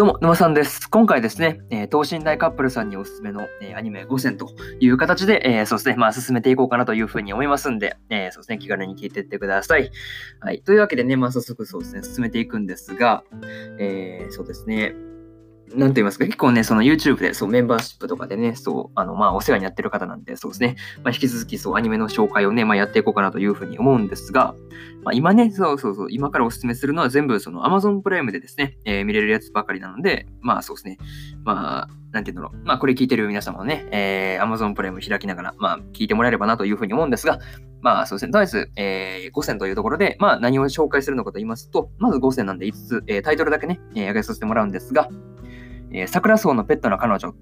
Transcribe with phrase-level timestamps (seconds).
[0.00, 0.88] どうも、沼さんです。
[0.88, 4.48] 今回ですね、えー、等身大カップルさんにおすすめの、えー、アニメ5選と
[4.80, 9.90] いう形で、えー、そうですね、まあ、進めていこうかなというふうに思いますんで、えー、そうですね、気軽に聞いていってください。
[10.40, 10.62] はい。
[10.62, 13.24] というわけでね、まあ、早速そうですね、進めていくんですが、
[13.78, 14.94] えー、そうですね、
[15.74, 24.54] なんと言いますか、結構ね、その YouTube でそうメンバーシップとかでね、そう、あの、まあ、お世話になってる方なんで、そうですね、まあ、引き続きそう、アニメの紹介をね、まあ、やっていこうかなというふうに思うんですが、
[25.04, 30.98] まあ、今ね、そうそうそう、今からお勧めするのは全部その Amazon プライムでですね、えー、見れるやつばかりなので、まあ、そうですね、
[31.44, 32.66] まあ、なんて言うんだろう。
[32.66, 37.38] まあ、これ聞いてる皆様もね、えー、Amazon プライム開きながら、まあ、聞いてもらえればなというふうに思うんですが、
[37.82, 38.32] まあ、そうですね。
[38.32, 45.08] とりあえず、えー、5選というところで、まあ、何を紹介するのかと言いますと、まず5選なんで5つ、えー、タイトルだけね、えー、上げさせてもらうんですが、
[45.92, 47.34] えー、桜草のペットの彼女。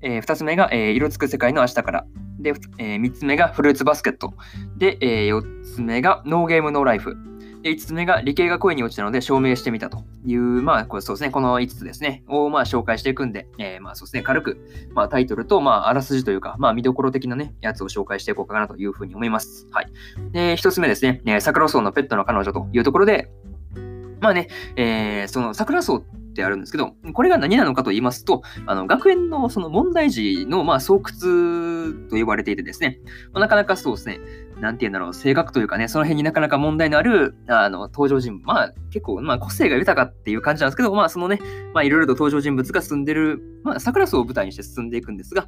[0.00, 2.06] えー、2つ目が、えー、色つく世界の明日から。
[2.38, 4.34] で、えー、3つ目がフルーツバスケット。
[4.76, 7.16] で、えー、4つ目がノーゲームノーライフ。
[7.62, 14.58] で、5つ目が理系が恋に落ちたので証明してみたという、まあ、これそうですね、この5つですね、をまあ紹介していくんで、えー、まあそうですね、軽く、
[14.92, 19.66] まあタイトルと、まああらすじというか、まあ見どころ的なね、やつを紹介していこうかなというふうに思います。
[19.70, 19.90] はい。
[20.32, 23.30] で、1つ目ですね、えー、桜草のペットの彼女というところで、
[24.20, 32.98] まあね、えー、その桜草ってってあるんですけど、これが何なのかと言いますと、あの学園のその問題児のまあ巣窟と呼ばれていてですね、
[33.32, 34.18] まあ、なかなかそうですね、
[34.60, 41.38] なんて言うんだろう、性格というかね、その辺になかなか問題のあるあの登場人物、まあ結構、まあ、個性が豊かっていう感じなんですけど、まあそのね、
[41.72, 45.46] まあいろいろと登場人物が住んでる、まあ桜荘を舞台にして進んでいくんですが、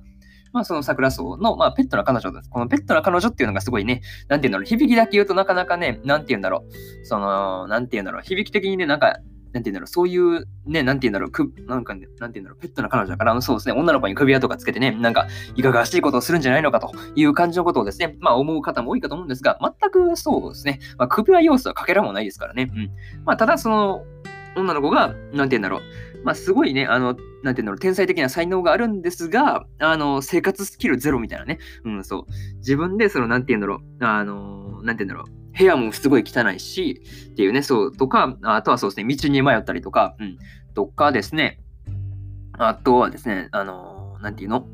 [0.52, 2.48] まあ、その桜荘の、まあ、ペットの彼女です。
[2.48, 6.64] このペットの彼女っていうのがすごいね、なんて言うんだろう、響きだけ言うとなかなかね、なんて言うんだろ
[7.02, 9.18] う、その、なんて言うんだろう、響き的にね、なんか、
[9.56, 22.70] なんて言うんだろう、そういう、ね、なんて言うんだろう、く、なんか、ね、なんて言うんだろう、ペットの彼女だから、そうですね、女の子に首輪とかつけてね、なんか、いかがわしいことをするんじゃないのかという感じのことをですね、まあ、思う方も多いかと思うんですが、全くそうですね、まあ、首輪要素はかけらもないですからね。
[22.70, 22.90] うん。
[23.24, 24.04] まあ、ただ、その、
[24.56, 25.80] 女の子が、なんて言うんだろう、
[26.22, 31.58] まあ、すごいね、あの、なんて言うんだろう、天才的な才能があるんですが、あの、生活スキルゼロみたいなね。
[31.84, 32.56] うん、そう。
[32.56, 37.02] 自分で、その、なんて言うんだろう、あの、なんて言うんだろう、部屋もすごい汚いし、
[37.32, 40.38] っていうね、そう、とか、あとはそうですね、道に迷ったりとか、うん、
[40.74, 41.60] とかですね、
[42.58, 44.66] あとはですね、あのー、なんていうの？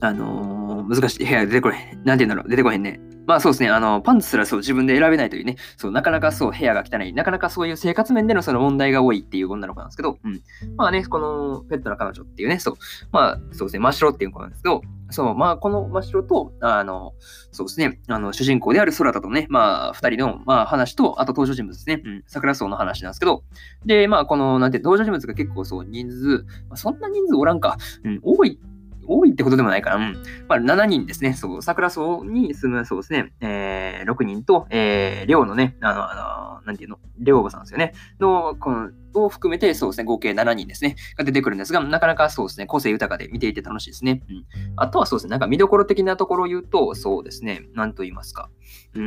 [0.00, 1.24] あのー、難しい。
[1.24, 2.04] 部屋出てこれへん。
[2.04, 3.00] なんて言うんだろう出てこへんね。
[3.26, 10.42] まあそうですね、あの、パンツすらそう自分で選べないというね、そう、なかなかそう部屋が汚い、なかなかそういう生活面でのその問題が多いっていう女の子なんですけど、うん。
[10.76, 12.74] まあね、このペットの彼女っていうね、そう、
[13.12, 17.12] まあそうですね、真っ白っていう子なんですけど、そう、まあこの真っ白と、あの、
[17.52, 23.44] そうですね、あの、主人公である空田とね、まあ二人の、まあ話と、あと登場人物ですね、うん、桜荘の話なんですけど、
[23.84, 28.58] で、まあこの、なんて、登場人物が結構そう人数、まあ、そんな人数おらんか、うん、多い
[29.06, 29.96] 多いってことでもないかな。
[29.96, 30.22] うん。
[30.48, 31.34] まあ、7人ですね。
[31.34, 37.94] そう、桜荘に住む、そうですね、えー、6人と、えー、寮のね、あの、あの、なんていうの、寮母さんですよね。
[38.20, 44.22] の、この、を含めて、そうですね、合計7人ですね、が出てくるんですが、なかなかそうですね、個性豊かで見ていて楽しいですね。
[44.28, 44.44] うん。
[44.76, 48.50] あとはそうですね、なんか見どころ的なところを言うと、そうですね、なんと言いますか。
[48.94, 49.02] うー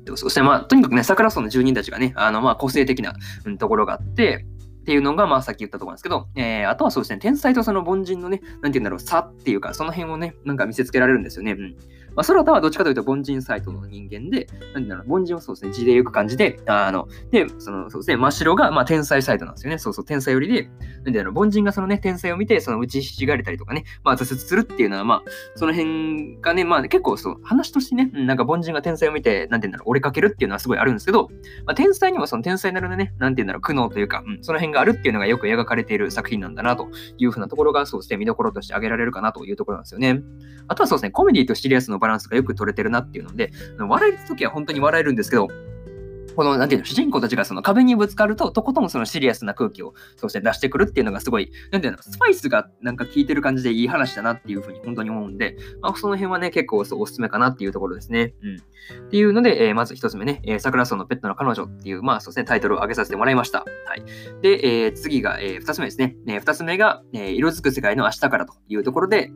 [0.00, 4.46] んと、そうですね、まあ、とにかくね、桜荘の住人たちがね、あの、まあ、個性的な、うん、ところがあって、
[4.88, 11.52] っていうのが、まあ、さっき言ったところなんですけど、えー、あとはそうですね、天才とその凡人のね、なんて言うんだろう、差っていうか、その辺をね、なんか見せつけられるんですよね。
[11.52, 11.76] うん。
[12.18, 19.78] まあ、空田はどっちかというと凡人サイトの人間で、なんだろう、凡人をそうですね、字で行く感じで、あの、で、その、そうですね、真っ白が、まあ、天才サイトなんですよね。
[19.78, 20.68] そうそう、天才寄りで、
[21.04, 25.22] なんだろう、凡人がそのね、天才を見て、その打ちひしがれたりとかね、まあ、挫折するっていうのは、まあ、
[25.54, 31.28] その辺がね、まあ、結構そう、話としてね、なんか凡人が天才を見て、なんて言うんだろう、折れかけるっていうのはすごいあるんですけど、
[31.66, 40.20] まあ、天才にもその天才なるね、なんて言うんだろう、苦悩というか、うん、その辺があるっていうのがよく描かれている作品なんだな、というふうなところが、そうですね、見どころとして挙げられるかなというところなんですよね。
[40.66, 45.48] あとはそうですね、コメディとシリアスのバラランスがよく取れてるなっていうので、笑える時は本当に笑えるんですけど、
[46.38, 58.34] この、なんていうの、主人公たちがその壁にぶつかると、とことんそのシリアスな空気を、そして出してくるっていうのがすごい、なんていうの、スパイスがなんか効いてる感じでいい話だなっていうふうに本当に思うんで、まあ、その辺はね、結構おすすめかなっていうところですね。
[58.40, 59.06] うん。
[59.08, 63.64] っていうので、えー、まず一つ目ね、えー、桜荘のペットの彼女っていう、まあそうですね、タイトルを上げさせてもらいました。
[63.86, 64.04] はい。
[64.40, 66.14] で、えー、次が、えー、二つ目ですね。
[66.28, 69.32] えー、二つ目が、えー、色づく世界の明日からというところで、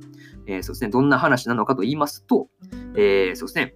[0.46, 2.46] えー、そうですね、どんな話なのかと言いますと、
[2.94, 3.74] えー、そうですね、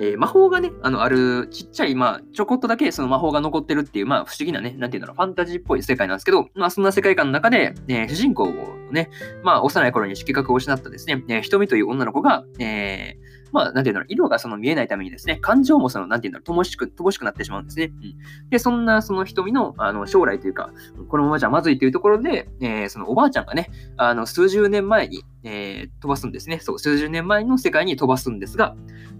[0.00, 9.10] えー、魔法がね、あの、ある、ちっちゃい、まあ、ちょこっとだけその魔法が残ってるっていう、まあ、不思議なね、なんていうんだろう、ファンタジーっぽい世界なんですけど、まあ、そんな世界観の中で、えー、主人公をね、
[9.42, 17.86] まあ、幼い頃に色覚を失ったですね、えー、瞳という女の子が、えー、まあ、なんていうんだろう、色がその見えないためにですね、感情もその、なんていうんだろう、乏しく、乏しくなってしまうんですね。
[17.86, 20.70] うん、で、そんなその瞳の、あの、将来というか、
[21.08, 26.58] このままじゃまずいというところで、えー、そのおばあちゃんがね、あの、数十年前に、えー、飛ばすんですね。
[26.60, 28.76] そう、数十年前の世界に飛ばすんですが、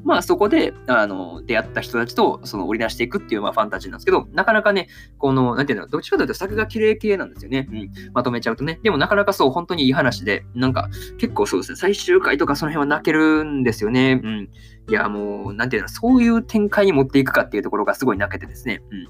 [0.07, 4.89] まあそこで、あの、出会った人たちと、その、織り出していくっていう、まあファンタジーなんですけど、なかなかね、
[5.19, 7.69] この、なんていうの、どっちかというと作画綺麗系なんですよね。
[7.71, 7.91] うん。
[8.13, 8.79] まとめちゃうとね。
[8.85, 10.89] でもなかなかそう、本当にいい話で、なんか、
[11.19, 14.21] 結構そうですね、最終回とかその辺は泣けるんですよね。
[14.27, 14.51] うん。
[14.89, 18.83] いや、もう、なんていうの、そういう展開に持っていくかっていうところがすごい泣けてですね。
[18.91, 19.09] うん。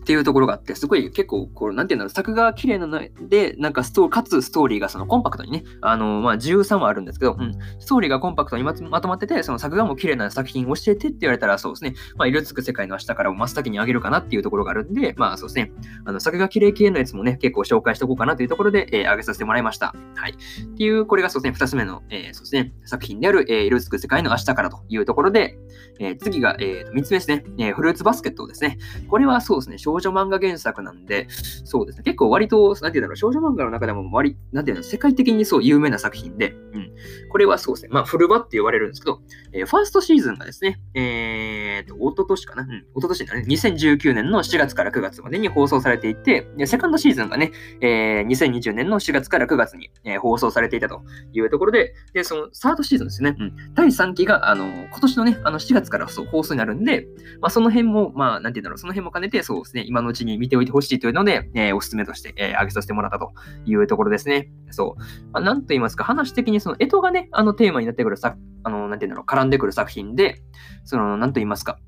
[0.00, 15.72] っていうところがあって、すごい結構、こう、なんていうんだろう、作画綺麗なので、なんかスト、かつストーリーがそのコンパクトにね、あの、まあ、13はあるんですけど、うん、ストーリーがコンパクトにまとまってて、その作画も綺麗な作品を教えてって言われたら、そうですね、まあ、色つく世界の明日からを真っ先にあげるかなっていうところがあるんで、まあ、そうですね、
[16.04, 19.94] あの、作画綺麗系のやつもね、結構紹介しておこうかなというところで、えー、上げさせてもらいました。
[20.14, 20.32] はい。
[20.32, 25.58] っていう、これがそうですね、2つ目の、えー、そうですね、作品である、えー、色つく世界の明日からというところで、
[25.98, 28.78] えー、次が、えー、3つ目ですね、えー、フルーツバスケットですね。
[29.08, 31.28] これはそうそうですね、少女漫画原作なんで、
[31.64, 36.92] そうですね、結構割と、なんていうんだろう、少女漫画の中でも割、なんていうの、世界的にそう有名な作品で、うん。
[37.30, 39.20] これはそうですね、まあ、フルバって言われるんですけど、
[39.52, 57.06] えー、ファーストシーズンがですね、えーと、おととしかな、うん、おととしだね、2019年の4月から9月までに放送されていて、でセカンドシーズンがね、えー、2020年の4月から9月に、えー、放送されていたというところで、で、そのサードシーズンですね、うん、第3期が、あの、今年のね、あの4月からそう放送になるんで、
[57.40, 63.32] まあ、その辺も、まあ、なんていうんだろう、その辺も兼ねて、そうですね、今のうちに見ておいてほしいというので、えー、おすすめとして、えー、挙げさせてもらったと
[63.64, 64.50] いうところですね。
[64.70, 65.00] そう。
[65.32, 70.42] まあ、なんと言いますか、話的にその、干支がね、あのテーマになってくるさ、あの、なんていうんだろう、絡んでくる作品で、
[70.82, 71.78] その、なんと言いますか、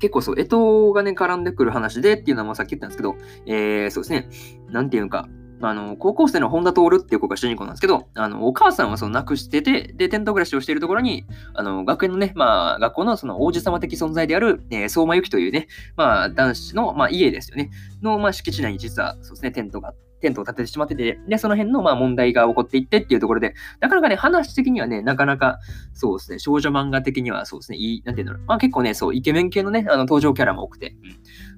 [0.00, 3.14] 結構そう、干支がね、絡んでくる話でっていうのはもうさっき言ったんですけど、
[3.46, 4.28] えー、そうですね、
[4.72, 5.28] なんていうか、
[5.60, 11.24] あの、高校生の本田徹っていう子が主人公なんですけど、あの、お母さんはその亡くしてて、で、テント暮らしをしているところに、
[11.54, 17.70] あの、学園のね、まあ、学校のその王子様的存在である、えー、相馬由紀というね、まあ、男子の、まあ、家ですよね、
[18.02, 25.58] の、まあ、敷地内に実は、そうですね、テントがテントを立ててしまってて、で、その辺のまあ問題が起こっていってっていうところで、なかなかね、話的にはね、なかなか、
[25.92, 30.96] そうですね、少女漫画的にはそうですね、いい、なんていうんだろう、まあ結構ね、そう、イケメン系のね、あの登場キャラも多くて、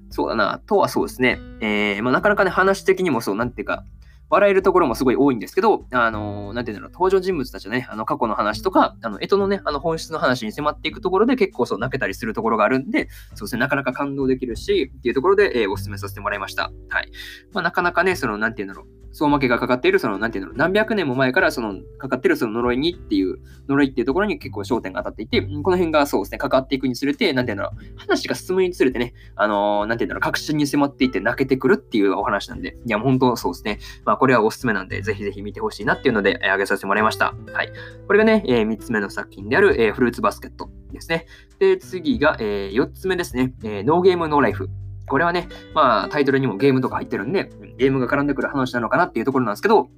[0.11, 3.83] そうだな、とはそうですね、えー、まあなかなかね、話的にもそう、なんていうか、
[4.31, 16.71] 笑えるところもすごい多いんですけど、あの、なんていうんだろう、登場人物たちのね、あの、過去の話とか、あの、干支のね、あの、本質の話に迫っていくところで結構そう泣けたりするところがあるんで、そうですね、なかなか感動できるし、っていうところで、えー、お勧めさせてもらいました。
[16.89, 17.11] はい。
[17.51, 33.79] まあ、なかなかね、その、なんていうんだろう、相馬家がかかっている、その、なんていうの、何百年も前からその、かかっているその呪いにっていう、呪いっていうところに結構焦点が当たっていて、この辺がそうですね、かかっていくにつれて、なんていうの、話が進むにつれてね、あのー、なんていうんだろう、確信に迫っていって泣けてくるっていうお話なんで、いや、本当そうですね。
[34.05, 37.33] まあ、これはおすすめなんで、ぜひぜひ見てほしいなっていうので、えー、げさせてもらいました。
[37.53, 37.71] はい。
[38.07, 41.25] これがね、えー、3つ目の作品である、えー、フルーツバスケットですね。
[41.59, 44.69] で、次が、えー、4つ目ですね、えー、ノーゲームノーライフ。
[45.07, 49.89] これはね、まあタイトルにもゲームとか入ってるんで、ゲームが絡んでくる話なのかなっていうところなんですけど、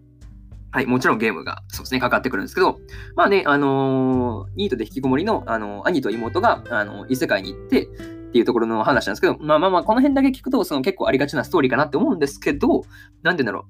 [0.71, 2.79] はい、もちろんゲームが、そうですね、かかってくるんですけど、
[3.15, 12.81] まあね、あの、ニートで引きこもりの、あの、兄と妹が、あの、異世界に行って、っていうところの話なんですけど、まあまあまあ、この辺だけ聞くと、その結構ありがちなストーリーかなって思うんですけど、
[13.21, 13.67] なんて言うんだろ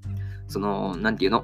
[0.47, 1.43] う、その、なんていうの、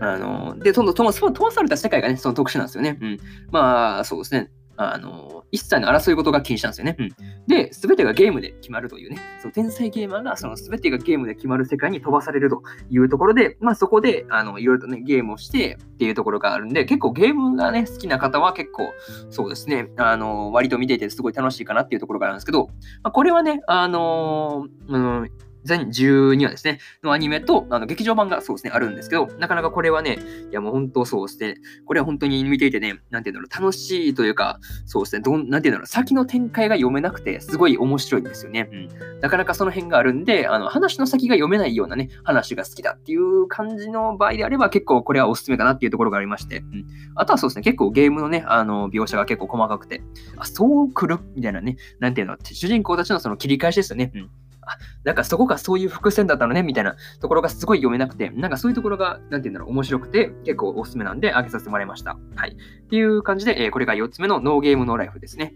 [0.00, 1.12] あの、で、その、飛ば
[1.52, 2.98] された世界がね、その特殊なんですよね。
[3.00, 3.18] うん。
[3.52, 4.50] まあ、そうですね。
[4.80, 6.96] あの、一切の争い事が禁止なんですよね。
[6.98, 7.10] うん、
[7.46, 18.90] で、すべてがゲームで決まるというね、その天才ゲーマーがそのすべてがゲームで決まる世界に飛ばされるというところで、まあそこで、あの、いろいろとね、ゲームをしてっていうところがあるんで、結構ゲームがね、好きな方は結構、
[19.28, 22.68] そうですね、あの、割と見ていてすごい楽しいかなっていうところがあるんですけど、
[23.02, 25.30] まあ、これはね、あのー、うん
[25.64, 30.18] 全12話ですね、のアニメと、あの、劇場版がそうですね、あるんですけど、なかなかこれはね、
[30.50, 38.68] いやもう本当そうですね、これは本当に見ていてね、なんていうんだろう、楽しいというか、そうですね、どん、なんていうんだろう、先の展開が読めなくて、すごい面白いんですよね。
[38.72, 38.88] うん。
[39.20, 46.86] なかなかその辺があるんで、あの、話の先が読めないようなね、話が好きだっていう感じの場合であれば、結構これはおすすめかなっていうところがありまして、うん。
[47.14, 50.02] あとはそうですね、結構ゲームのね、あの、描写が結構細かくて、
[50.36, 51.20] あ、そう来る？
[51.34, 54.12] みたいなね、なんていうの、主人公たちのその切り返しですよね。
[54.14, 54.30] うん。
[54.70, 62.18] あ、なんかそこがそういう伏線だったのね、みたいなところがすごい読めなくて、なんかそういうところが、なんて言うんだろう、面白くて、結構おすすめなんで、あげさせてもらいました。
[62.36, 62.50] はい。
[62.50, 65.54] っていう感じで、えー、これが4つ目のノーゲームノーライフですね。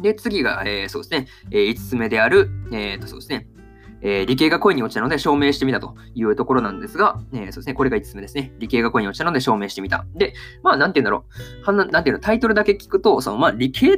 [0.00, 3.48] で、次が、えー、そうですね、えー、5つ目である、えっ、と、そうですね、
[4.02, 8.52] えー、理系が恋に落ちたので証明してみたというところなんですが、えー、そうですね、これが5つ目ですね。
[8.58, 10.06] 理系が恋に落ちたので証明してみた。
[10.14, 11.24] で、まあ、なんて言うんだろ
[11.62, 11.64] う。
[11.64, 13.96] はななんていうの、タイトルだけ聞くと、その、まあ、理系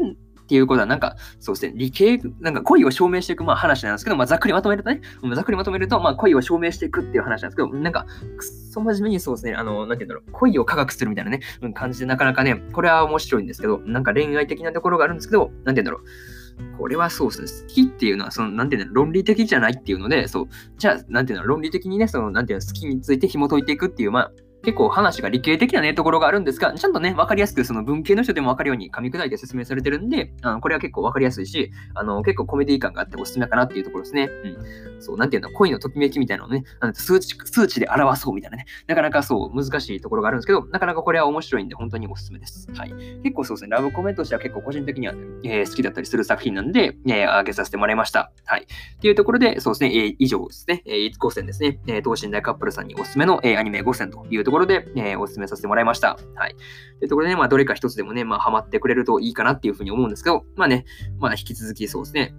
[0.49, 5.03] っていうことは、なんか、そうですね、理系、なんか恋を証明していく、まあ、話なんですけど、まあ、ざっくりまとめるとね、
[5.35, 8.07] ざっくりまとめると、まあ、恋を証明していくっていう話なんですけど、なんか、
[8.39, 11.41] くそ真面目にそうですね、あの、なんて言うんだろう、恋を科学するみたいなね、
[11.75, 17.69] 感じで、なかなかね、これは面白いんですけど、なんか恋愛的なところがあるんですけど、なんて言うんだろう、これはそうですね。
[17.69, 24.33] 好きっていうのは、その、なんていうの、論理的じゃないっていうので、そう、じゃあ、なんていうの、論理的にね、その、なんていうの、好きについて紐解いていくっていう、まあ、
[24.65, 34.29] 結構話が理系的なね、ところがあるんですが、ちゃんとね、わかりやすく、その文系の人でもわかるように噛み砕いて説明されてるんで、あのこれは結構わかりやすいし、あの、結構コメディ感があっておすすめかなっていうところですね。
[34.45, 35.01] うん。
[35.01, 42.67] そう、なんていうの、恋のときめきみたいなのをね、あの数値、数値で表そうみたいなね、なかなかそう、難しいところがあるんですけど、なかなかこれは面白いんで、本当におすすめです。
[42.75, 42.93] はい。
[43.23, 48.33] 結構そうですね、ラブコメとしては結構個人的には、ね、えー、好きだったりする作品なんで、えー、上げさせてもらいました。
[48.45, 48.63] はい。
[48.63, 56.19] っていうところで、そうですね、えー、以上ですね、えー、5選ですね、えー、等身大カップルさんにおすすめの、えー、アニメ5選というところころで、えー、お勧めさせてもらいました。
[56.35, 56.57] はい。
[56.99, 60.85] というところでね、まあ、どれか一つでもね、まあ、ハマってくれるといいかなっていうふうに思うんですけど、まあね、
[61.19, 62.35] まあ、引き続きそうですね。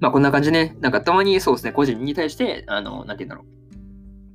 [0.00, 3.54] まあ、こんな感じでね、なんかたまにそうですね、個人に対して、あの、なんて言うんだろう。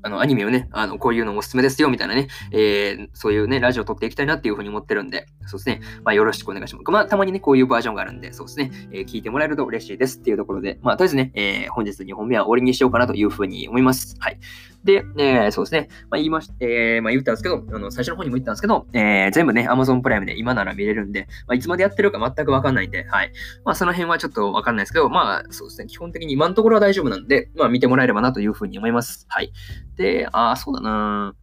[0.02, 6.92] あの、アニメをね、あの、こういうのもおすすめですよ、みたいなね、えー、そういうね、ラジオを撮っていきたいなっていうふうに思ってるんで、そうですね、まあ、よろしくお願いします。
[6.92, 14.16] まあ、たまにね、こういうバージョンがあるんで、そうですね、えー、聞いてもらえると嬉しいですっていうところで、まあ、とりあえずね、えー、本日2本目は終わりにしようかなというふうに思います。
[14.20, 14.40] はい。
[14.84, 23.32] で、えー、そうですね、まあ、言いまし、えー、まあ、言ったんですけど、あの、最初の方にも言ったんですけど、えー、全部ね、Amazon プライムで今なら見れるんで、まあ、いつまでやってるか全くわかんないんで、はい。
[23.66, 29.26] まあ、その辺はちょっとわかんないですけど、まあ、そうですね、基本的に今のところは大丈夫なんで、まあ、見てもらえればなというふうに思います。
[29.30, 29.52] はい。
[29.98, 31.36] で、あ、そうだな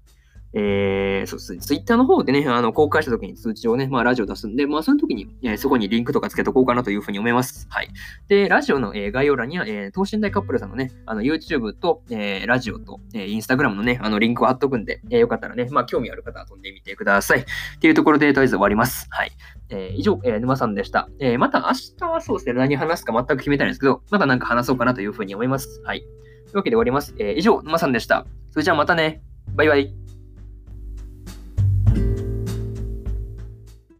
[0.53, 7.67] えー、そうですね、ツイッターの方でね、あの公開した時に通知をね、まあ、ラジオ出すんで、まあ、その時に、えー、そこにリンクとかつけとこうかなというふうに思います。
[7.69, 7.89] はい。
[8.29, 17.41] で、ラジオの、えー、概要欄には、えー、等身大カップルさんのね、あの YouTube と、えー、ラジオと、えー、Instagram のね、あのリンクを貼っとくんで、えー、よかったらね、まあ、興味ある方は飛んでみてください。
[17.41, 17.45] っ
[17.81, 19.09] ていうところで、とりあえず終わります。
[19.11, 19.33] はい。
[19.69, 21.09] えー、以上、えー、沼さんでした。
[21.19, 25.83] えー、また明日はそうですね、何話すか全く決めたいんですけど、またなんか話そうかなというふうに思います。
[25.85, 26.01] はい。
[26.01, 26.09] とい
[26.55, 27.15] うわけで終わります。
[27.19, 28.27] えー、以上、沼さんでした。
[28.51, 29.23] それじゃあまたね。
[29.55, 30.06] バイバイ。